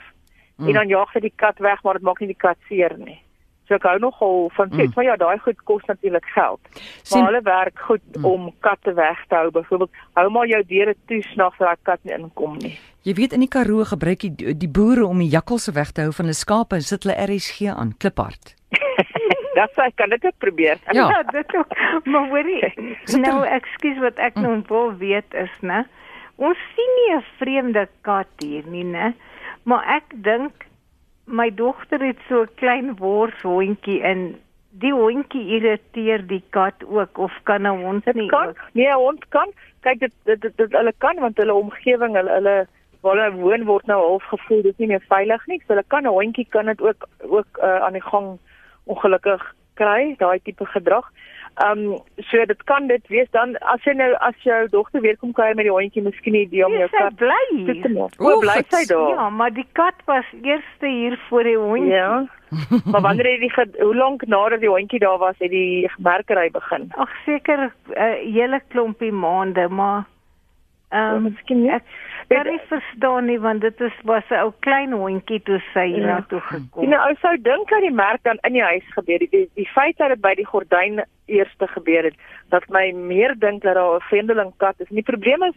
Mm. 0.57 0.67
En 0.67 0.73
dan 0.73 0.87
jaag 0.87 1.13
hy 1.13 1.19
die 1.19 1.35
kat 1.35 1.59
weg 1.59 1.83
maar 1.83 1.93
dit 1.93 2.03
maak 2.03 2.19
nie 2.19 2.33
die 2.33 2.43
kat 2.47 2.57
seer 2.67 2.97
nie. 2.97 3.19
So 3.67 3.77
ek 3.77 3.85
hou 3.87 3.97
nogal 4.03 4.49
van 4.57 4.69
dit, 4.69 4.87
mm. 4.89 4.93
maar 4.95 5.05
ja, 5.05 5.15
daai 5.15 5.39
goed 5.39 5.59
kos 5.63 5.83
natuurlik 5.87 6.25
geld. 6.35 6.59
Maar 7.11 7.25
hulle 7.29 7.41
werk 7.41 7.79
goed 7.79 8.03
mm. 8.17 8.25
om 8.25 8.49
katte 8.59 8.93
weg 8.93 9.21
te 9.27 9.35
hou. 9.35 9.51
Byvoorbeeld, 9.55 9.91
hou 10.19 10.29
maar 10.29 10.47
jou 10.47 10.63
deure 10.67 10.95
toe 11.07 11.21
snags 11.31 11.57
dat 11.57 11.67
daai 11.67 11.85
kat 11.87 12.03
nie 12.03 12.17
inkom 12.17 12.57
nie. 12.57 12.73
Jy 13.07 13.13
weet 13.17 13.33
in 13.33 13.45
die 13.45 13.49
Karoo 13.49 13.85
gebruik 13.87 14.25
die 14.27 14.57
die 14.59 14.69
boere 14.69 15.05
om 15.07 15.23
die 15.23 15.31
jakkalse 15.31 15.71
weg 15.77 15.95
te 15.95 16.03
hou 16.03 16.11
van 16.11 16.27
hulle 16.27 16.37
skape 16.37 16.75
en 16.77 16.85
sit 16.85 17.07
hulle 17.07 17.15
RSG 17.23 17.71
aan, 17.71 17.95
kliphard. 17.97 18.57
Dat 19.53 19.71
sê 19.75 19.89
kan 19.95 20.09
dit 20.09 20.37
probeer. 20.37 20.77
Ja, 20.97 21.09
ja 21.09 21.23
dit 21.23 21.55
ook. 21.55 21.75
Maar 22.03 22.27
hoorie, 22.29 22.73
nou 23.25 23.45
ekskuus 23.45 23.97
wat 23.99 24.17
ek 24.17 24.35
nou 24.35 24.61
wil 24.67 24.95
weet 24.97 25.33
is, 25.33 25.55
né? 25.61 25.85
Ons 26.35 26.57
sien 26.75 26.91
nie 26.97 27.15
'n 27.17 27.25
vreemde 27.37 27.87
kat 28.01 28.31
hier 28.39 28.63
nie, 28.65 28.83
né? 28.83 29.13
Maar 29.63 29.83
ek 29.97 30.07
dink 30.23 30.65
my 31.25 31.49
dogter 31.55 32.01
het 32.01 32.17
so 32.27 32.41
'n 32.41 32.55
klein 32.55 32.95
worshondjie 32.97 34.01
en 34.01 34.39
die 34.71 34.93
hondjie 34.93 35.47
irriteer 35.57 36.27
die 36.27 36.43
kat 36.49 36.83
ook 36.87 37.17
of 37.17 37.33
kan 37.43 37.61
'n 37.67 37.83
hond 37.83 38.13
nie? 38.13 38.27
Kan, 38.27 38.47
ook? 38.47 38.59
Nee, 38.73 38.87
'n 38.87 39.03
hond 39.05 39.27
kan. 39.29 39.49
Kyk 39.81 39.99
dit 39.99 40.13
dit, 40.23 40.41
dit 40.41 40.57
dit 40.57 40.71
hulle 40.71 40.93
kan 40.97 41.19
want 41.19 41.37
hulle 41.37 41.53
omgewing, 41.53 42.15
hulle 42.15 42.31
hulle 42.31 42.67
waar 43.01 43.17
hulle 43.17 43.41
woon 43.41 43.63
word 43.65 43.85
nou 43.85 43.99
half 44.07 44.23
gevoel 44.23 44.61
dit 44.61 44.71
is 44.71 44.77
nie 44.77 44.87
meer 44.87 45.05
veilig 45.09 45.45
nie. 45.47 45.59
So 45.59 45.73
hulle 45.73 45.83
kan 45.87 46.03
'n 46.03 46.15
hondjie 46.17 46.47
kan 46.49 46.65
dit 46.65 46.81
ook 46.81 47.07
ook 47.19 47.57
uh, 47.57 47.81
aan 47.85 47.93
die 47.93 48.07
gang 48.11 48.39
ongelukkig 48.93 49.43
kry, 49.79 50.15
daai 50.19 50.39
tipe 50.43 50.65
gedrag. 50.75 51.07
Ehm 51.59 51.79
um, 51.91 51.97
so 52.29 52.45
dit 52.47 52.61
kan 52.63 52.87
dit 52.87 53.07
wees 53.11 53.27
dan 53.35 53.57
as 53.73 53.83
jy 53.83 53.93
nou 53.99 54.09
as 54.27 54.37
jou 54.45 54.59
dogter 54.71 55.01
weer 55.03 55.17
kom 55.19 55.33
kuier 55.35 55.55
met 55.55 55.67
die 55.67 55.73
hondjie, 55.73 56.03
miskien 56.05 56.33
nie 56.37 56.45
die 56.49 56.63
om 56.65 56.75
jou 56.77 56.87
kat 56.93 57.17
bly. 57.19 57.39
O, 58.17 58.37
bly 58.39 58.55
sy 58.71 58.85
daar? 58.87 59.09
Ja, 59.17 59.25
maar 59.29 59.51
die 59.53 59.67
kat 59.79 59.99
was 60.07 60.29
eerste 60.41 60.87
hier 60.87 61.17
voor 61.27 61.43
die 61.43 61.57
hondjie. 61.57 61.91
Ja. 61.91 62.23
maar 62.91 63.03
wanneer 63.07 63.31
het 63.33 63.43
die 63.43 63.83
hoe 63.83 63.95
lank 63.95 64.23
nadat 64.31 64.63
die 64.63 64.71
hondjie 64.71 65.03
daar 65.03 65.19
was, 65.19 65.35
het 65.43 65.51
die 65.51 65.89
gemerkery 65.97 66.47
begin? 66.55 66.87
Ag 66.95 67.11
seker 67.25 67.67
'n 67.67 67.99
uh, 67.99 68.15
hele 68.39 68.61
klompie 68.71 69.11
maande, 69.11 69.67
maar 69.67 70.07
ehm 70.91 71.15
um, 71.15 71.23
miskien 71.23 71.61
nie. 71.63 71.71
Ek, 71.71 71.83
kan 72.31 72.47
nie 72.47 72.59
verstaan 72.67 73.25
nie 73.27 73.39
want 73.39 73.61
dit 73.61 73.81
is 73.81 73.97
was 74.07 74.23
'n 74.29 74.39
ou 74.43 74.51
klein 74.59 74.91
hondjie 74.91 75.41
toe 75.47 75.59
sy 75.73 75.85
ja. 75.95 76.05
na 76.05 76.21
toe 76.27 76.39
gekom. 76.39 76.83
En 76.83 76.93
ou 76.99 77.15
sou 77.21 77.35
dink 77.41 77.69
dat 77.69 77.81
die 77.81 77.91
merk 77.91 78.23
dan 78.23 78.37
in 78.47 78.53
die 78.53 78.63
huis 78.63 78.87
gebeur 78.95 79.19
het. 79.19 79.31
Die, 79.31 79.49
die 79.55 79.67
feit 79.67 79.97
dat 79.97 80.09
dit 80.09 80.21
by 80.21 80.33
die 80.35 80.45
gordyn 80.45 81.03
eerste 81.25 81.67
gebeur 81.67 82.03
het, 82.03 82.15
dat 82.49 82.67
my 82.69 82.91
meer 82.91 83.35
dink 83.39 83.63
dat 83.63 83.75
daar 83.75 83.95
'n 83.95 84.07
vreemdeling 84.09 84.53
kat 84.57 84.79
is. 84.79 84.89
En 84.89 84.95
die 84.95 85.09
probleem 85.11 85.43
is 85.43 85.55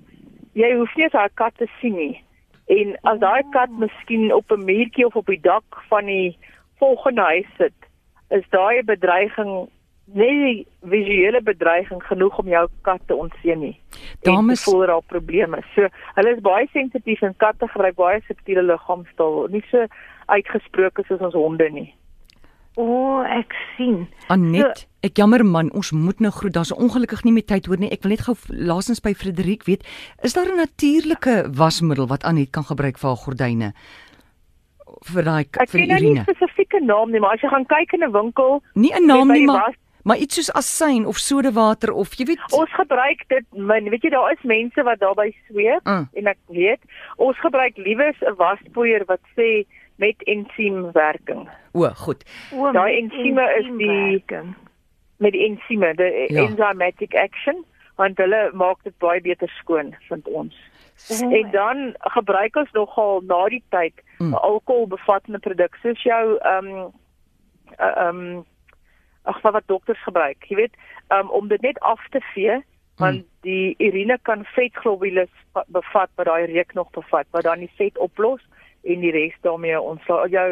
jy 0.53 0.75
hoef 0.77 0.95
nie 0.97 1.09
daai 1.09 1.29
kat 1.35 1.57
te 1.57 1.67
sien 1.81 1.97
nie. 1.97 2.23
En 2.67 2.97
as 3.03 3.19
daai 3.19 3.43
kat 3.51 3.71
miskien 3.71 4.33
op 4.33 4.51
'n 4.51 4.65
muurtjie 4.65 5.07
of 5.07 5.17
op 5.17 5.27
die 5.27 5.41
dak 5.41 5.83
van 5.89 6.05
die 6.05 6.39
volgende 6.79 7.23
huis 7.23 7.47
sit, 7.57 7.79
is 8.31 8.45
daai 8.51 8.79
'n 8.79 8.85
nie 10.05 10.67
visuele 10.81 11.41
bedreiging 11.43 12.03
genoeg 12.05 12.39
om 12.39 12.49
jou 12.49 12.65
kat 12.83 13.01
te 13.07 13.17
ontseën 13.17 13.59
nie. 13.59 13.75
Dames 14.23 14.65
voel 14.67 14.87
daar 14.87 15.03
probleme. 15.09 15.63
So 15.75 15.89
hulle 16.19 16.35
is 16.37 16.43
baie 16.45 16.69
sensitief 16.73 17.23
en 17.23 17.37
katte 17.37 17.69
gebruik 17.73 17.97
baie 17.97 18.23
subtiele 18.29 18.63
liggaamstaal, 18.63 19.47
nie 19.51 19.65
so 19.71 19.87
uitgesproke 20.27 21.05
soos 21.09 21.21
ons 21.21 21.35
honde 21.39 21.69
nie. 21.73 21.89
O, 22.75 22.85
oh, 22.85 23.19
ek 23.23 23.55
sien. 23.77 24.09
Anet, 24.35 24.81
so, 24.81 24.89
ek 25.07 25.21
jammer 25.21 25.45
man, 25.47 25.71
ons 25.79 25.93
moet 25.95 26.19
nou 26.21 26.33
groet. 26.35 26.57
Daar's 26.57 26.75
ongelukkig 26.75 27.23
nie 27.23 27.37
meer 27.37 27.47
tyd 27.47 27.69
hoor 27.71 27.79
nie. 27.79 27.93
Ek 27.95 28.03
wil 28.03 28.17
net 28.17 28.25
gou 28.27 28.35
laasens 28.51 28.99
by 29.05 29.13
Frederik 29.15 29.63
weet, 29.69 29.87
is 30.27 30.35
daar 30.35 30.51
'n 30.51 30.59
natuurlike 30.59 31.55
wasmiddel 31.55 32.11
wat 32.11 32.25
Anet 32.25 32.51
kan 32.51 32.65
gebruik 32.65 32.99
vir 32.99 33.09
haar 33.09 33.23
gordyne? 33.25 33.73
vir 35.05 35.23
daai 35.27 35.45
vir 35.45 35.81
die 35.81 35.89
urine. 35.91 35.95
Ek 35.95 36.01
ken 36.01 36.05
nie 36.05 36.21
'n 36.21 36.25
spesifieke 36.25 36.81
naam 36.81 37.11
nie, 37.11 37.21
maar 37.21 37.35
as 37.35 37.41
jy 37.41 37.49
gaan 37.49 37.67
kyk 37.67 37.93
in 37.95 38.05
'n 38.05 38.13
winkel, 38.13 38.63
nie 38.75 38.93
'n 38.93 39.07
naam 39.07 39.33
nie, 39.33 39.47
maar 39.47 39.69
was, 39.69 39.75
maar 40.05 40.21
iets 40.21 40.35
soos 40.39 40.53
asyn 40.61 41.07
of 41.07 41.19
sodawater 41.19 41.93
of 41.93 42.15
jy 42.19 42.27
weet 42.33 42.43
ons 42.53 42.73
gebruik 42.77 43.25
dit 43.33 43.47
min 43.71 43.89
weet 43.93 44.05
jy 44.07 44.13
daar 44.15 44.33
is 44.33 44.43
mense 44.51 44.87
wat 44.89 45.01
daarby 45.01 45.31
sweet 45.49 45.85
mm. 45.85 46.09
en 46.21 46.33
ek 46.35 46.41
weet 46.59 46.83
ons 47.17 47.41
gebruik 47.47 47.77
liewes 47.77 48.21
'n 48.21 48.37
waspoeier 48.41 49.05
wat 49.11 49.23
sê 49.39 49.65
met 49.97 50.27
ensiemwerking 50.37 51.49
o 51.73 51.89
goed 52.05 52.25
daai 52.51 53.01
ensieme 53.01 53.49
is 53.61 53.71
die 53.81 54.43
met 55.19 55.33
die 55.33 55.47
ensieme 55.49 55.95
the 55.95 56.11
ja. 56.29 56.45
enzymatic 56.45 57.15
action 57.15 57.65
want 57.97 58.19
hulle 58.19 58.51
maak 58.53 58.83
dit 58.85 58.97
baie 58.99 59.21
beter 59.21 59.51
skoon 59.61 59.97
vind 60.09 60.29
ons 60.29 60.55
Oh, 61.11 61.33
en 61.33 61.51
dan 61.51 61.95
gebruik 61.99 62.57
ons 62.57 62.71
nogal 62.71 63.23
na 63.27 63.49
die 63.51 63.63
tyd 63.75 63.99
mm. 64.19 64.35
alkoholbevattende 64.35 65.41
produkte 65.43 65.79
soos 65.83 66.03
jou 66.07 66.37
ehm 66.39 66.69
um, 66.71 66.93
ehm 67.79 68.21
um, 68.23 68.45
ag 69.25 69.41
wat 69.43 69.53
wat 69.59 69.67
dokters 69.67 70.03
gebruik. 70.05 70.45
Jy 70.49 70.57
weet, 70.57 70.79
um, 71.09 71.31
om 71.31 71.49
dit 71.49 71.61
net 71.61 71.81
af 71.81 72.01
te 72.11 72.21
vee 72.35 72.63
want 72.97 73.17
hmm. 73.17 73.31
die 73.43 73.75
urine 73.83 74.19
kan 74.23 74.45
vetglobules 74.55 75.31
bevat 75.67 76.11
wat 76.15 76.29
daai 76.29 76.47
reuk 76.47 76.75
nog 76.75 76.91
bevat 76.95 77.27
wat 77.35 77.43
dan 77.43 77.59
die 77.59 77.73
vet 77.79 77.99
oplos 77.99 78.43
en 78.85 79.01
die 79.03 79.11
res 79.11 79.35
daarmee 79.43 79.81
ons 79.81 80.07
jou 80.31 80.49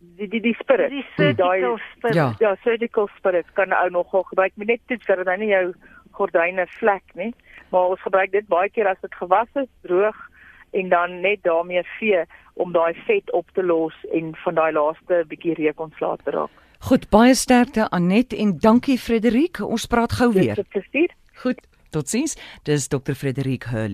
die 0.00 0.28
die, 0.28 0.40
die 0.40 0.56
spirit. 0.58 0.90
Die 0.90 1.06
surgical 1.16 1.78
spirit. 1.92 2.16
Ja. 2.16 2.34
Ja, 2.38 2.56
surgical 2.64 3.08
spirit 3.16 3.46
kan 3.52 3.72
ou 3.72 3.90
nogal 3.90 4.22
gebruik. 4.22 4.52
Moet 4.54 4.66
net 4.66 4.80
toets 4.86 5.06
dat 5.06 5.16
dit 5.16 5.26
nou 5.26 5.36
nie 5.38 5.52
jou 5.52 5.64
gordyne 6.16 6.66
vlek 6.78 7.14
nie. 7.14 7.34
Maar 7.70 7.94
ons 7.94 8.02
gebruik 8.02 8.32
dit 8.32 8.46
baie 8.48 8.70
keer 8.70 8.88
as 8.88 9.00
dit 9.04 9.14
gewas 9.14 9.50
is, 9.54 9.68
droog 9.86 10.16
en 10.70 10.88
dan 10.88 11.20
net 11.20 11.42
daarmee 11.42 11.82
vee 11.98 12.24
om 12.54 12.72
daai 12.72 12.94
vet 13.06 13.30
op 13.32 13.46
te 13.54 13.62
los 13.62 13.94
en 14.14 14.34
van 14.44 14.54
daai 14.54 14.72
laaste 14.72 15.24
bietjie 15.28 15.54
reuk 15.58 15.80
ontslae 15.80 16.16
te 16.24 16.34
raak. 16.34 16.56
Goed, 16.80 17.08
baie 17.12 17.34
sterkte 17.36 17.90
Anet 17.92 18.32
en 18.32 18.54
dankie 18.58 18.96
Frederik. 18.98 19.60
Ons 19.60 19.84
praat 19.86 20.12
gou 20.16 20.30
weer. 20.32 20.62
Goed, 21.42 21.60
totsiens. 21.92 22.36
Dis 22.64 22.88
Dr 22.88 23.12
Frederik 23.12 23.68
Hurley. 23.68 23.88